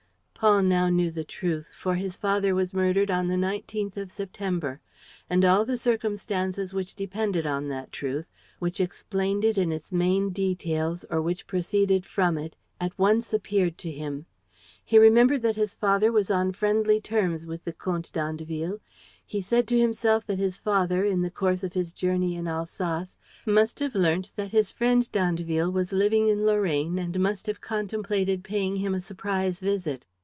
Paul 0.43 0.63
now 0.63 0.89
knew 0.89 1.11
the 1.11 1.23
truth, 1.23 1.69
for 1.71 1.93
his 1.93 2.17
father 2.17 2.55
was 2.55 2.73
murdered 2.73 3.11
on 3.11 3.27
the 3.27 3.35
19th 3.35 3.95
of 3.95 4.09
September. 4.09 4.81
And 5.29 5.45
all 5.45 5.65
the 5.65 5.77
circumstances 5.77 6.73
which 6.73 6.95
depended 6.95 7.45
on 7.45 7.67
that 7.67 7.91
truth, 7.91 8.25
which 8.57 8.79
explained 8.79 9.45
it 9.45 9.55
in 9.55 9.71
its 9.71 9.91
main 9.91 10.31
details 10.31 11.05
or 11.11 11.21
which 11.21 11.45
proceeded 11.45 12.07
from 12.07 12.39
it 12.39 12.55
at 12.79 12.97
once 12.97 13.33
appeared 13.35 13.77
to 13.85 13.91
him. 13.91 14.25
He 14.83 14.97
remembered 14.97 15.43
that 15.43 15.57
his 15.57 15.75
father 15.75 16.11
was 16.11 16.31
on 16.31 16.53
friendly 16.53 16.99
terms 16.99 17.45
with 17.45 17.63
the 17.63 17.71
Comte 17.71 18.11
d'Andeville. 18.11 18.79
He 19.23 19.41
said 19.41 19.67
to 19.67 19.79
himself 19.79 20.25
that 20.25 20.39
his 20.39 20.57
father, 20.57 21.05
in 21.05 21.21
the 21.21 21.29
course 21.29 21.63
of 21.63 21.73
his 21.73 21.93
journey 21.93 22.35
in 22.35 22.47
Alsace, 22.47 23.15
must 23.45 23.77
have 23.77 23.93
learnt 23.93 24.31
that 24.37 24.49
his 24.49 24.71
friend 24.71 25.07
d'Andeville 25.11 25.69
was 25.71 25.93
living 25.93 26.29
in 26.29 26.47
Lorraine 26.47 26.97
and 26.97 27.19
must 27.19 27.45
have 27.45 27.61
contemplated 27.61 28.43
paying 28.43 28.77
him 28.77 28.95
a 28.95 29.01
surprise 29.01 29.59
visit. 29.59 30.07